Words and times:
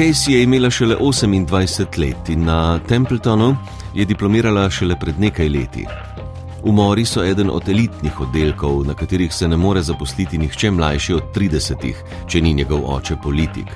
Casey 0.00 0.32
je 0.32 0.42
imela 0.42 0.70
šele 0.70 0.96
28 0.96 1.98
let 1.98 2.28
in 2.28 2.44
na 2.44 2.78
Templetonu 2.78 3.56
je 3.94 4.04
diplomirala 4.04 4.70
šele 4.70 4.96
pred 5.00 5.20
nekaj 5.20 5.48
leti. 5.48 5.86
Umori 6.62 7.04
so 7.04 7.24
eden 7.24 7.50
od 7.50 7.68
elitnih 7.68 8.20
oddelkov, 8.20 8.86
na 8.86 8.94
katerih 8.94 9.34
se 9.34 9.48
ne 9.48 9.56
more 9.56 9.82
zaposliti 9.82 10.38
nihče 10.38 10.70
mlajši 10.70 11.14
od 11.14 11.22
30, 11.34 11.92
če 12.28 12.40
ni 12.40 12.52
njegov 12.54 12.80
oče 12.84 13.16
politik. 13.22 13.66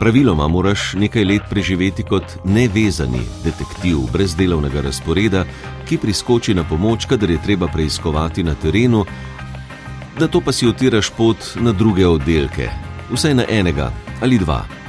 Praviloma 0.00 0.48
moraš 0.48 0.92
nekaj 0.92 1.24
let 1.24 1.42
preživeti 1.50 2.02
kot 2.02 2.24
nevezani 2.44 3.22
detektiv 3.44 3.98
brez 4.12 4.36
delovnega 4.36 4.80
razporeda, 4.80 5.44
ki 5.88 5.98
priskoči 5.98 6.54
na 6.54 6.64
pomoč, 6.64 7.06
kadar 7.06 7.30
je 7.30 7.42
treba 7.42 7.68
preiskovati 7.68 8.42
na 8.42 8.54
terenu, 8.54 9.04
da 10.18 10.28
to 10.28 10.40
pa 10.40 10.52
si 10.52 10.68
otiraš 10.68 11.10
pot 11.16 11.56
na 11.60 11.72
druge 11.72 12.06
oddelke, 12.06 12.68
vsaj 13.12 13.34
na 13.34 13.48
enega 13.48 13.90
ali 14.20 14.38
dva. 14.38 14.79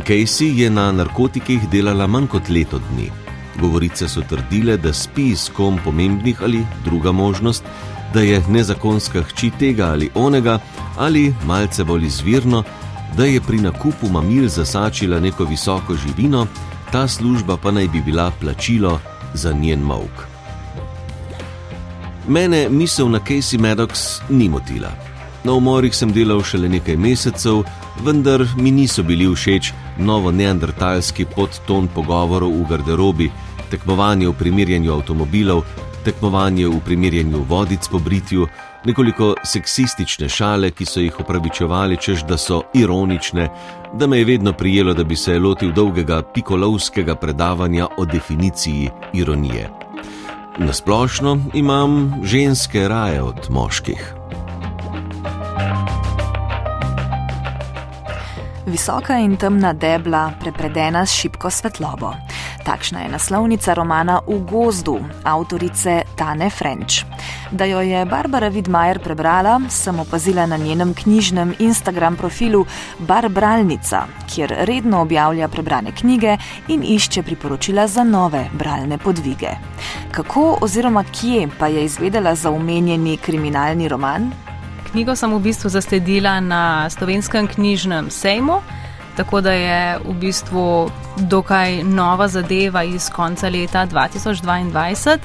Casey 0.00 0.58
je 0.58 0.70
na 0.70 0.92
narkotikih 0.92 1.68
delala 1.68 2.06
manj 2.06 2.26
kot 2.26 2.48
leto 2.48 2.78
dni. 2.78 3.10
Govorice 3.60 4.08
so 4.08 4.22
trdile, 4.28 4.76
da 4.76 4.92
spi 4.92 5.36
s 5.36 5.48
kom 5.48 5.78
pomembnih 5.84 6.42
ali 6.42 6.64
druga 6.84 7.12
možnost, 7.12 7.64
da 8.14 8.20
je 8.20 8.42
nezakonska 8.48 9.22
hči 9.22 9.50
tega 9.58 9.86
ali 9.92 10.10
onega, 10.14 10.58
ali 10.96 11.34
malce 11.46 11.84
bolj 11.84 12.06
izvirno, 12.06 12.62
da 13.16 13.24
je 13.24 13.40
pri 13.40 13.58
nakupu 13.58 14.08
mamil 14.08 14.48
zasačila 14.48 15.20
neko 15.20 15.44
visoko 15.44 15.96
živino, 15.96 16.46
ta 16.92 17.08
služba 17.08 17.56
pa 17.56 17.70
naj 17.70 17.88
bi 17.88 18.00
bila 18.00 18.30
plačilo 18.40 19.00
za 19.34 19.52
njen 19.52 19.80
mok. 19.80 20.26
Mene 22.28 22.68
misel 22.68 23.10
na 23.10 23.18
Casey 23.18 23.58
Maddox 23.58 24.20
ni 24.28 24.48
motila. 24.48 24.90
Na 25.44 25.52
umorih 25.52 25.94
sem 25.96 26.12
delal 26.12 26.42
šele 26.42 26.68
nekaj 26.68 26.96
mesecev, 26.96 27.62
vendar 28.04 28.46
mi 28.56 28.70
niso 28.70 29.02
bili 29.02 29.34
všeč 29.34 29.72
novo 29.98 30.30
neandertalski 30.30 31.24
podton 31.24 31.88
pogovorov 31.88 32.50
v 32.50 32.66
garderobi, 32.70 33.30
tekmovanje 33.70 34.28
v 34.28 34.34
primerjanju 34.38 34.92
avtomobilov, 34.92 35.64
tekmovanje 36.04 36.68
v 36.68 36.80
primerjanju 36.84 37.44
vodic 37.48 37.88
po 37.88 37.98
britju, 37.98 38.46
nekoliko 38.84 39.34
seksistične 39.44 40.28
šale, 40.28 40.70
ki 40.70 40.84
so 40.84 41.00
jih 41.00 41.20
upravičevali, 41.20 41.96
čež 42.00 42.24
da 42.28 42.38
so 42.38 42.62
ironične, 42.74 43.48
da 43.94 44.06
me 44.06 44.18
je 44.18 44.24
vedno 44.24 44.52
prijelo, 44.52 44.94
da 44.94 45.04
bi 45.04 45.16
se 45.16 45.38
lotil 45.38 45.72
dolgega 45.72 46.22
pikolovskega 46.22 47.14
predavanja 47.14 47.88
o 47.96 48.04
definiciji 48.04 48.90
ironije. 49.12 49.70
Nasplošno 50.58 51.38
imam 51.54 52.20
ženske 52.24 52.88
raje 52.88 53.22
od 53.22 53.50
moških. 53.50 54.19
Visoka 58.70 59.16
in 59.18 59.36
temna 59.36 59.72
debla, 59.72 60.30
prepredena 60.38 61.02
s 61.06 61.16
šibko 61.18 61.50
svetlobo. 61.50 62.12
Takšna 62.62 63.00
je 63.02 63.08
naslovnica 63.10 63.74
romana 63.74 64.20
V 64.26 64.36
gozdu 64.46 65.00
avtorice 65.24 66.02
Tane 66.16 66.50
French. 66.50 67.02
Da 67.50 67.64
jo 67.64 67.80
je 67.80 68.04
Barbara 68.06 68.48
Vidmajer 68.48 69.00
prebrala, 69.02 69.60
sem 69.68 69.98
opazila 70.00 70.46
na 70.46 70.56
njenem 70.56 70.94
knjižnem 70.94 71.54
Instagram 71.58 72.16
profilu 72.16 72.64
Barbralnica, 72.98 74.04
kjer 74.34 74.54
redno 74.58 75.00
objavlja 75.02 75.48
prebrane 75.48 75.92
knjige 75.92 76.36
in 76.68 76.84
išče 76.86 77.22
priporočila 77.22 77.86
za 77.86 78.04
nove 78.04 78.44
bralne 78.52 78.98
podvige. 78.98 79.50
Kako 80.10 80.58
oziroma 80.60 81.04
kje 81.04 81.48
pa 81.58 81.66
je 81.66 81.84
izvedela 81.84 82.34
za 82.34 82.50
omenjeni 82.50 83.16
kriminalni 83.16 83.88
roman? 83.88 84.30
Knjigo 84.90 85.14
sem 85.16 85.30
v 85.30 85.38
bistvu 85.38 85.70
zasledila 85.70 86.40
na 86.40 86.90
slovenskem 86.90 87.46
knjižnem 87.46 88.10
sejmu. 88.10 88.58
Tako 89.16 89.40
da 89.40 89.52
je 89.52 89.98
v 90.02 90.14
bistvu 90.18 90.90
dokaj 91.30 91.82
nova 91.84 92.28
zadeva 92.28 92.82
iz 92.82 93.10
konca 93.10 93.48
leta 93.48 93.86
2022 93.86 95.18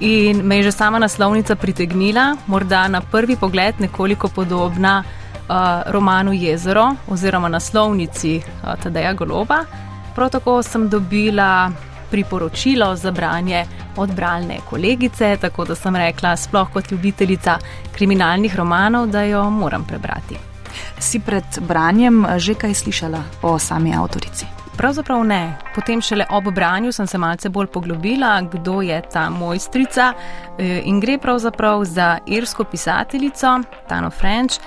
in 0.00 0.42
me 0.42 0.56
je 0.56 0.62
že 0.62 0.72
sama 0.72 0.98
naslovnica 0.98 1.54
pritegnila, 1.54 2.36
morda 2.46 2.88
na 2.88 3.00
prvi 3.00 3.36
pogled 3.36 3.74
nekoliko 3.78 4.28
podobna 4.28 5.04
uh, 5.04 5.54
romanu 5.86 6.32
Jezero 6.32 6.96
oziroma 7.08 7.48
naslovnici 7.48 8.42
uh, 8.42 8.74
Tadeja 8.82 9.12
Goloba. 9.12 9.64
Prav 10.14 10.30
tako 10.30 10.62
sem 10.62 10.88
dobila 10.88 11.70
priporočilo 12.10 12.96
za 12.96 13.10
branje 13.10 13.64
od 13.96 14.14
bralne 14.14 14.58
kolegice, 14.70 15.36
tako 15.40 15.64
da 15.64 15.74
sem 15.74 15.96
rekla, 15.96 16.36
sploh 16.36 16.72
kot 16.72 16.90
ljubiteljica 16.90 17.58
kriminalnih 17.94 18.56
romanov, 18.56 19.06
da 19.06 19.22
jo 19.22 19.50
moram 19.50 19.84
prebrati. 19.84 20.36
Si 20.98 21.20
pred 21.20 21.44
branjem 21.60 22.26
že 22.36 22.54
kaj 22.54 22.74
slišala 22.74 23.22
o 23.42 23.58
sami 23.58 23.94
avtorici? 23.96 24.46
Pravzaprav 24.76 25.24
ne. 25.24 25.56
Potem 25.74 26.00
šele 26.00 26.26
ob 26.30 26.50
branju 26.54 26.92
sem 26.92 27.06
se 27.06 27.18
malce 27.18 27.48
bolj 27.48 27.66
poglobila, 27.66 28.42
kdo 28.52 28.82
je 28.82 29.02
ta 29.12 29.30
mojstrica 29.30 30.12
e, 30.12 30.82
in 30.84 31.00
gre 31.00 31.18
pravzaprav 31.18 31.84
za 31.84 32.18
irsko 32.26 32.64
pisateljico 32.64 33.60
Tano 33.88 34.10
French. 34.10 34.60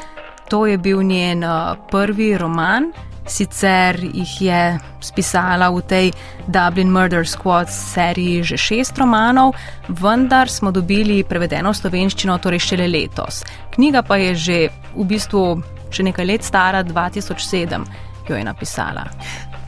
To 0.49 0.65
je 0.65 0.77
bil 0.77 1.03
njen 1.03 1.43
e, 1.43 1.75
prvi 1.91 2.37
roman, 2.37 2.91
sicer 3.29 3.99
jih 4.13 4.41
je 4.41 4.79
spisala 5.01 5.69
v 5.69 5.81
tej 5.81 6.11
Dublin 6.47 6.89
Murder 6.91 7.27
Squad 7.27 7.69
seriji 7.69 8.43
že 8.43 8.57
šest 8.57 8.97
romanov, 8.97 9.53
vendar 9.87 10.49
smo 10.49 10.71
dobili 10.71 11.23
prevedeno 11.23 11.73
slovenščino 11.73 12.37
torej 12.37 12.59
šele 12.59 12.87
letos. 12.87 13.43
Knjiga 13.75 14.01
pa 14.01 14.17
je 14.17 14.35
že 14.35 14.57
v 14.95 15.05
bistvu 15.05 15.61
še 15.93 16.03
nekaj 16.03 16.25
let 16.25 16.43
stara, 16.43 16.83
2007 16.83 17.85
jo 18.29 18.35
je 18.35 18.43
napisala. 18.43 19.05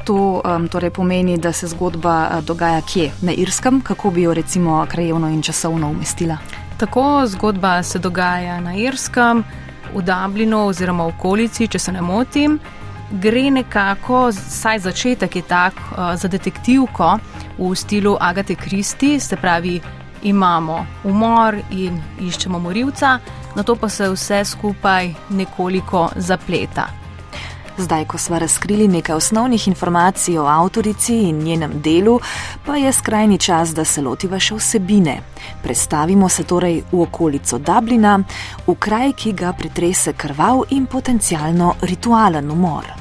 To 0.05 0.41
um, 0.41 0.67
torej 0.67 0.89
pomeni, 0.89 1.37
da 1.37 1.53
se 1.53 1.67
zgodba 1.67 2.29
uh, 2.29 2.43
dogaja 2.43 2.81
kje? 2.81 3.11
Na 3.21 3.31
Irskem, 3.31 3.81
kako 3.81 4.09
bi 4.11 4.21
jo 4.21 4.33
recimo 4.33 4.85
krajevno 4.89 5.29
in 5.29 5.41
časovno 5.41 5.89
umestila? 5.89 6.37
Tako 6.77 7.27
zgodba 7.27 7.83
se 7.83 7.99
dogaja 7.99 8.59
na 8.61 8.73
Irskem, 8.73 9.43
v 9.93 10.01
Dublinu 10.01 10.65
oziroma 10.67 11.03
v 11.03 11.13
okolici, 11.15 11.67
če 11.67 11.79
se 11.79 11.91
ne 11.91 12.01
motim. 12.01 12.59
Gre 13.11 13.49
nekako, 13.51 14.29
saj 14.31 14.79
začetek 14.79 15.35
je 15.35 15.41
tak 15.41 15.75
uh, 15.75 16.13
za 16.15 16.27
detektivko 16.27 17.17
v 17.57 17.75
stilu 17.75 18.15
Agate 18.19 18.55
Kristi, 18.55 19.19
se 19.19 19.35
pravi, 19.35 19.81
imamo 20.23 20.85
umor 21.03 21.57
in 21.71 21.99
iščemo 22.21 22.59
morilca, 22.59 23.19
na 23.55 23.63
to 23.63 23.75
pa 23.75 23.89
se 23.89 24.09
vse 24.09 24.45
skupaj 24.45 25.13
nekoliko 25.29 26.09
zapleta. 26.15 27.00
Zdaj, 27.77 28.05
ko 28.05 28.17
smo 28.17 28.39
razkrili 28.39 28.87
nekaj 28.87 29.15
osnovnih 29.15 29.67
informacij 29.67 30.37
o 30.37 30.45
avtorici 30.45 31.15
in 31.29 31.37
njenem 31.37 31.71
delu, 31.81 32.19
pa 32.65 32.75
je 32.75 32.91
skrajni 32.93 33.37
čas, 33.37 33.73
da 33.73 33.85
se 33.85 34.01
lotiva 34.01 34.39
še 34.39 34.55
vsebine. 34.55 35.17
Predstavimo 35.63 36.29
se 36.29 36.43
torej 36.43 36.81
v 36.91 37.01
okolico 37.01 37.59
Dublina, 37.59 38.19
v 38.67 38.75
kraj, 38.75 39.13
ki 39.13 39.31
ga 39.33 39.53
pretrese 39.53 40.13
krval 40.13 40.65
in 40.69 40.85
potencialno 40.85 41.75
ritualen 41.81 42.51
umor. 42.51 42.91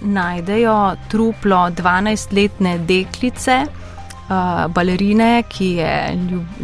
Najdejo 0.00 0.96
truplo 1.08 1.70
12-letne 1.70 2.78
deklice, 2.78 3.62
uh, 3.64 4.66
balerine, 4.68 5.42
ki 5.48 5.70
je 5.78 5.94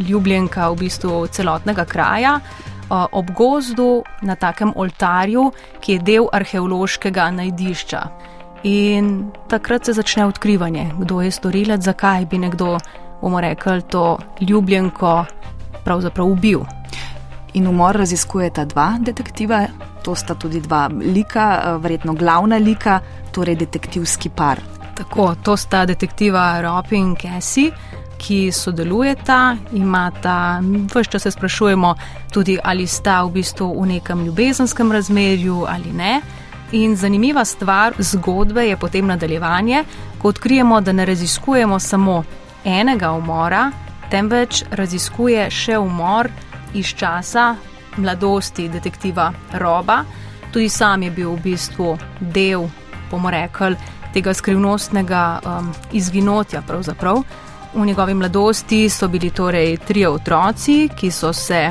ljubljenka 0.08 0.68
v 0.70 0.76
bistvu 0.84 1.26
celotnega 1.32 1.84
kraja 1.84 2.40
ob 2.90 3.30
gozdu 3.30 4.02
na 4.22 4.34
takem 4.36 4.72
oltarju, 4.76 5.50
ki 5.80 5.92
je 5.92 5.98
del 5.98 6.28
arheološkega 6.32 7.30
najdišča. 7.30 8.02
In 8.62 9.30
takrat 9.48 9.84
se 9.84 9.92
začne 9.92 10.26
odkrivanje, 10.26 10.90
kdo 10.98 11.20
je 11.20 11.30
storilec, 11.30 11.82
zakaj 11.82 12.26
bi 12.26 12.38
nekdo, 12.38 12.78
bomo 13.22 13.40
rekli, 13.40 13.82
to 13.82 14.18
ljubljenko 14.40 15.24
pravzaprav 15.84 16.26
ubil. 16.26 16.66
In 17.54 17.66
umor 17.66 17.96
raziskujeta 17.96 18.64
dva 18.64 18.98
detektiva, 19.00 19.66
to 20.04 20.14
sta 20.14 20.34
tudi 20.34 20.60
dva 20.60 20.88
lika, 20.92 21.78
verjetno 21.80 22.12
glavna 22.14 22.56
lika, 22.56 23.00
torej 23.32 23.56
detektivski 23.56 24.28
par. 24.28 24.60
Tako, 24.94 25.34
to 25.42 25.56
sta 25.56 25.86
detektiva 25.86 26.60
Ropi 26.60 26.96
in 26.96 27.16
Cassie 27.16 27.72
ki 28.20 28.52
sodelujeta, 28.52 29.56
imata, 29.72 30.60
vse 30.94 31.10
čas 31.10 31.22
se 31.22 31.30
sprašujemo, 31.30 31.94
tudi 32.32 32.58
ali 32.64 32.86
sta 32.86 33.22
v 33.24 33.32
bistvu 33.40 33.72
v 33.82 33.86
nekem 33.86 34.24
ljubezenskem 34.24 34.92
razmerju 34.92 35.64
ali 35.68 35.92
ne. 35.92 36.20
In 36.72 36.96
zanimiva 36.96 37.44
stvar 37.44 37.94
zgodbe 37.98 38.66
je 38.68 38.76
potem 38.76 39.06
nadaljevanje, 39.06 39.84
ko 40.18 40.28
odkrijemo, 40.28 40.80
da 40.80 40.92
ne 40.92 41.06
raziskujemo 41.06 41.78
samo 41.78 42.22
enega 42.64 43.12
umora, 43.12 43.70
temveč 44.10 44.64
raziskuje 44.70 45.50
še 45.50 45.78
umor 45.78 46.28
iz 46.74 46.94
časa 46.94 47.56
mladosti 47.96 48.68
detektiva 48.68 49.32
Roba. 49.52 50.04
Tudi 50.52 50.68
sam 50.68 51.02
je 51.02 51.10
bil 51.10 51.34
v 51.34 51.42
bistvu 51.42 51.96
del, 52.20 52.68
bomo 53.10 53.30
rekli, 53.30 53.76
tega 54.14 54.34
skrivnostnega 54.34 55.40
um, 55.44 55.72
izginotja. 55.92 56.62
Pravzaprav. 56.66 57.22
V 57.74 57.86
njegovi 57.86 58.14
mladosti 58.14 58.88
so 58.88 59.08
bili 59.08 59.30
torej 59.30 59.76
trije 59.76 60.08
otroci, 60.08 60.88
ki 60.96 61.10
so 61.10 61.32
se 61.32 61.70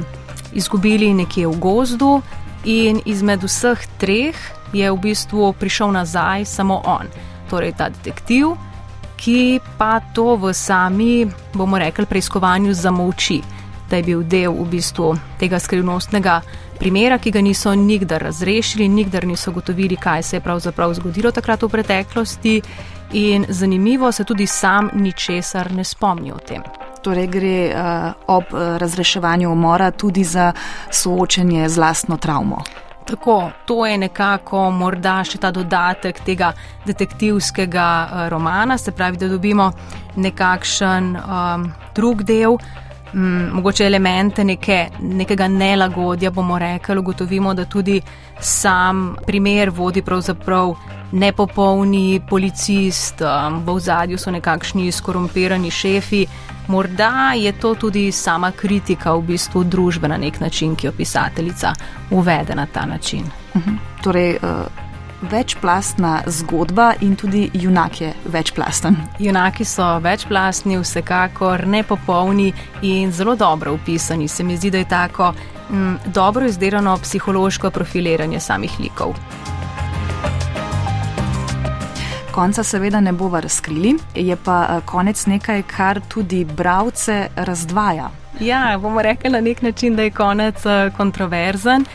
izgubili 0.53 1.13
nekje 1.13 1.47
v 1.47 1.59
gozdu, 1.59 2.21
in 2.63 3.01
izmed 3.05 3.43
vseh 3.43 3.87
treh 3.97 4.35
je 4.73 4.91
v 4.91 4.97
bistvu 4.97 5.53
prišel 5.53 5.91
nazaj 5.91 6.45
samo 6.45 6.81
on, 6.85 7.07
torej 7.49 7.73
ta 7.77 7.89
detektiv, 7.89 8.55
ki 9.19 9.59
pa 9.77 9.99
to 10.13 10.35
v 10.35 10.53
sami, 10.53 11.27
bomo 11.53 11.79
rekli, 11.79 12.05
preiskovanju 12.05 12.73
zamolči, 12.73 13.41
da 13.89 13.97
je 13.97 14.03
bil 14.03 14.23
del 14.23 14.53
v 14.53 14.65
bistvu 14.69 15.13
tega 15.39 15.59
skrivnostnega 15.59 16.41
primera, 16.79 17.17
ki 17.17 17.31
ga 17.31 17.41
niso 17.41 17.75
nikdar 17.75 18.23
razrešili, 18.23 18.87
nikdar 18.87 19.27
niso 19.27 19.51
gotovili, 19.51 19.95
kaj 19.95 20.23
se 20.23 20.35
je 20.37 20.41
pravzaprav 20.41 20.93
zgodilo 20.93 21.31
takrat 21.31 21.63
v 21.63 21.69
preteklosti. 21.69 22.61
In 23.13 23.45
zanimivo 23.49 24.11
se 24.11 24.23
tudi 24.23 24.47
sam 24.47 24.89
ničesar 24.93 25.71
ne 25.71 25.83
spomni 25.83 26.31
o 26.31 26.37
tem. 26.37 26.61
Torej 27.01 27.27
gre 27.27 27.55
uh, 27.73 28.11
ob 28.27 28.53
uh, 28.53 28.77
razreševanju 28.77 29.51
umora 29.51 29.91
tudi 29.91 30.23
za 30.23 30.53
soočenje 30.91 31.69
z 31.69 31.77
lastno 31.77 32.17
travmo. 32.17 32.61
Tako, 33.05 33.51
to 33.65 33.85
je 33.85 33.97
nekako 33.97 34.69
morda 34.71 35.23
še 35.25 35.39
ta 35.41 35.49
dodatek 35.51 36.19
tega 36.25 36.51
detektivskega 36.85 37.87
uh, 38.05 38.27
romana, 38.29 38.77
se 38.77 38.91
pravi, 38.91 39.17
da 39.17 39.27
dobimo 39.27 39.71
nekakšen 40.15 41.15
um, 41.17 41.71
drug 41.95 42.21
del, 42.23 42.59
um, 43.13 43.49
mogoče 43.53 43.85
elemente 43.85 44.43
neke, 44.43 44.87
nekega 44.99 45.47
nelagodja, 45.47 46.31
bomo 46.31 46.59
rekli, 46.59 46.97
ugotovimo, 46.97 47.53
da 47.53 47.65
tudi 47.65 48.01
sam 48.39 49.15
primer 49.25 49.69
vodi 49.69 50.01
pravzaprav 50.01 50.75
nepopolni 51.11 52.21
policist, 52.29 53.21
um, 53.21 53.63
v 53.65 53.79
zadju 53.79 54.17
so 54.17 54.31
nekakšni 54.31 54.91
skorumpirani 54.91 55.71
šefi. 55.71 56.25
Morda 56.67 57.33
je 57.35 57.51
to 57.51 57.75
tudi 57.75 58.11
sama 58.11 58.51
kritika 58.51 59.15
v 59.15 59.21
bistvu 59.21 59.63
družbe 59.63 60.07
na 60.07 60.17
nek 60.17 60.39
način, 60.39 60.75
ki 60.75 60.87
jo 60.87 60.93
pisateljica 60.97 61.73
uvede 62.11 62.55
na 62.55 62.65
ta 62.65 62.85
način. 62.85 63.23
Uh 63.53 63.61
mhm. 63.61 63.69
-huh. 63.69 64.03
Torej, 64.03 64.37
uh, 64.41 64.88
večplastna 65.21 66.21
zgodba 66.25 66.93
in 67.01 67.15
tudi 67.15 67.49
junak 67.53 68.01
je 68.01 68.13
večplasten. 68.25 68.95
Junaki 69.19 69.65
so 69.65 69.99
večplastni, 69.99 70.79
vsekakor 70.79 71.67
nepopolni 71.67 72.53
in 72.81 73.11
zelo 73.11 73.35
dobro 73.35 73.73
opisani. 73.73 74.27
Se 74.27 74.43
mi 74.43 74.57
zdi, 74.57 74.71
da 74.71 74.77
je 74.77 74.89
tako 74.89 75.33
mm, 75.69 75.95
dobro 76.05 76.45
izdelano 76.45 76.97
psihološko 76.97 77.69
profiliranje 77.69 78.39
samih 78.39 78.71
likov 78.79 79.15
konca 82.39 82.63
seveda 82.63 82.99
ne 82.99 83.11
bova 83.11 83.39
razkrili, 83.39 83.95
je 84.15 84.35
pa 84.35 84.67
eh, 84.69 84.81
konec 84.85 85.25
nekaj, 85.25 85.63
kar 85.67 85.99
tudi 86.07 86.45
bralce 86.45 87.27
razdvaja. 87.35 88.09
Ja, 88.39 88.77
bomo 88.81 89.01
rekli 89.01 89.29
na 89.29 89.41
nek 89.41 89.61
način, 89.61 89.95
da 89.95 90.03
je 90.03 90.11
konec 90.11 90.65
eh, 90.65 90.91
kontroverzen, 90.97 91.85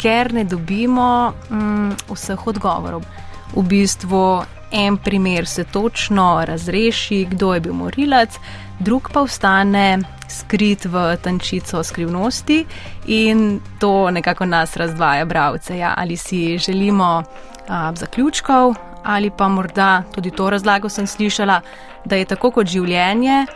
ker 0.00 0.32
ne 0.32 0.44
dobimo 0.48 1.32
mm, 1.50 1.90
vseh 2.08 2.46
odgovorov. 2.46 3.04
V 3.52 3.62
bistvu 3.66 4.42
en 4.72 4.96
primer 4.96 5.46
se 5.46 5.64
točno 5.64 6.44
razreši, 6.46 7.26
kdo 7.30 7.54
je 7.54 7.60
bil 7.60 7.72
morilec, 7.74 8.38
drug 8.78 9.10
pa 9.12 9.20
ostane 9.20 9.98
skrit 10.28 10.84
v 10.84 11.16
tančico 11.22 11.82
skrivnosti 11.82 12.64
in 13.06 13.60
to 13.78 14.10
nekako 14.10 14.46
nas 14.46 14.76
razdvaja, 14.76 15.24
bralce. 15.24 15.78
Ja, 15.78 15.94
ali 15.96 16.16
si 16.16 16.58
želimo 16.58 17.22
a, 17.68 17.92
zaključkov, 17.94 18.74
ali 19.04 19.30
pa 19.30 19.48
morda 19.48 20.02
tudi 20.14 20.30
to 20.30 20.50
razlago 20.50 20.88
sem 20.88 21.06
slišala, 21.06 21.60
da 22.04 22.16
je 22.16 22.24
tako 22.24 22.50
kot 22.50 22.66
življenje, 22.66 23.46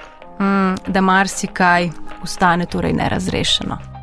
mm, 0.41 0.75
da 0.87 1.01
marsikaj 1.01 1.91
ostane 2.23 2.67
torej 2.67 2.93
nerazrešeno. 2.93 3.94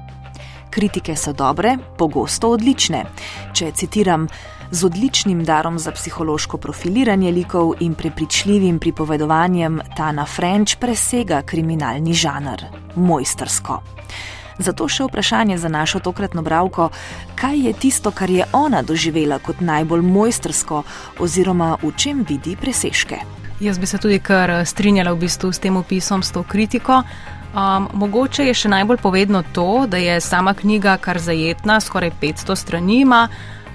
Kritike 0.72 1.16
so 1.16 1.34
dobre, 1.34 1.76
pogosto 1.98 2.50
odlične. 2.56 3.04
Če 3.54 3.72
citiram, 3.76 4.28
z 4.72 4.86
odličnim 4.88 5.44
darom 5.44 5.80
za 5.80 5.92
psihološko 5.92 6.58
profiliranje 6.58 7.32
likov 7.32 7.74
in 7.80 7.94
prepričljivim 7.94 8.80
pripovedovanjem 8.80 9.82
Tana 9.98 10.26
French 10.26 10.80
presega 10.80 11.42
kriminalni 11.42 12.14
žanr, 12.14 12.64
mojstersko. 12.96 13.82
Zato 14.58 14.88
še 14.88 15.10
vprašanje 15.10 15.58
za 15.58 15.68
našo 15.68 16.00
tokratno 16.00 16.42
bralko, 16.42 16.90
kaj 17.36 17.60
je 17.68 17.74
tisto, 17.74 18.12
kar 18.12 18.30
je 18.30 18.46
ona 18.54 18.82
doživela 18.82 19.40
kot 19.40 19.60
najbolj 19.60 20.02
mojstrsko, 20.02 20.84
oziroma 21.20 21.76
v 21.84 21.92
čem 21.98 22.24
vidi 22.30 22.56
presežke. 22.56 23.20
Jaz 23.60 23.78
bi 23.80 23.86
se 23.86 23.98
tudi 23.98 24.20
kar 24.20 24.66
strinjala 24.66 25.12
v 25.14 25.26
bistvu 25.28 25.52
s 25.52 25.60
tem 25.60 25.78
opisom, 25.78 26.24
s 26.24 26.32
to 26.32 26.44
kritiko. 26.44 27.04
Um, 27.52 27.90
mogoče 27.94 28.46
je 28.48 28.54
še 28.56 28.70
najbolj 28.72 28.98
povedno 29.04 29.44
to, 29.54 29.86
da 29.88 29.98
je 29.98 30.22
sama 30.22 30.54
knjiga 30.54 30.96
kar 30.98 31.20
zajetna, 31.20 31.82
skoraj 31.84 32.14
500 32.22 32.56
strani 32.56 33.02
ima, 33.02 33.28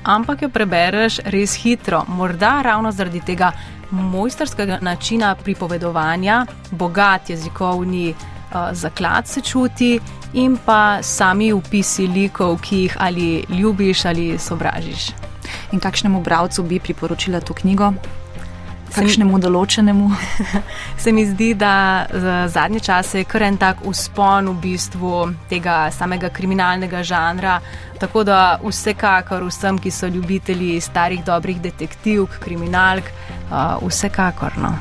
ampak 0.05 0.43
jo 0.43 0.49
prebereš 0.49 1.19
res 1.25 1.59
hitro, 1.61 2.05
morda 2.09 2.63
ravno 2.65 2.93
zaradi 2.93 3.21
tega 3.21 3.53
mojstrskega 3.91 4.79
načina 4.81 5.35
pripovedovanja, 5.35 6.47
bogat 6.71 7.31
jezikovni 7.31 8.15
uh, 8.15 8.73
zaklad 8.73 9.29
se 9.29 9.41
čuti 9.41 9.99
in 10.33 10.57
pa 10.57 11.03
sami 11.03 11.53
upisi 11.53 12.07
likov, 12.07 12.57
ki 12.65 12.83
jih 12.87 12.97
ali 12.99 13.45
ljubiš 13.49 14.05
ali 14.05 14.39
sovražiš. 14.39 15.11
In 15.73 15.81
kakšnemu 15.81 16.23
bralcu 16.23 16.63
bi 16.63 16.81
priporočila 16.81 17.41
to 17.41 17.55
knjigo? 17.55 17.93
Kakšnemu 18.95 19.39
določenemu? 19.43 20.11
Se 21.03 21.13
mi 21.13 21.27
zdi, 21.27 21.55
da 21.55 22.07
za 22.11 22.37
zadnje 22.53 22.81
čase 22.81 23.23
je 23.23 23.29
kar 23.29 23.43
en 23.47 23.59
tak 23.61 23.83
uspon 23.87 24.51
v 24.53 24.57
bistvu 24.63 25.25
tega 25.51 25.91
samega 25.95 26.31
kriminalnega 26.31 27.03
žanra. 27.03 27.59
Tako 28.01 28.25
da 28.29 28.39
vsekakor 28.63 29.47
vsem, 29.49 29.81
ki 29.81 29.91
so 29.91 30.07
ljubitelji 30.07 30.81
starih 30.81 31.25
dobrih 31.25 31.61
detektivk, 31.65 32.39
kriminalk, 32.45 33.11
uh, 33.49 33.81
vsekakor 33.83 34.59
no, 34.61 34.75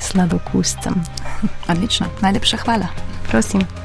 sladokuscem. 0.00 1.00
Odlično, 1.68 2.10
najlepša 2.24 2.64
hvala. 2.64 2.88
Prosim. 3.28 3.83